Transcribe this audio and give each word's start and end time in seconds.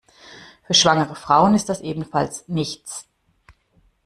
Für 0.63 0.73
schwangere 0.73 1.13
Frauen 1.13 1.53
ist 1.53 1.69
das 1.69 1.81
ebenfalls 1.81 2.47
nichts. 2.47 3.07